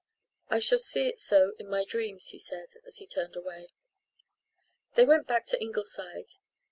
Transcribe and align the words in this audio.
"I 0.49 0.57
shall 0.57 0.79
see 0.79 1.07
it 1.07 1.19
so 1.19 1.53
in 1.59 1.69
my 1.69 1.85
dreams," 1.85 2.29
he 2.29 2.39
said, 2.39 2.73
as 2.87 2.97
he 2.97 3.05
turned 3.05 3.35
away. 3.35 3.67
They 4.95 5.05
went 5.05 5.27
back 5.27 5.45
to 5.49 5.61
Ingleside. 5.61 6.31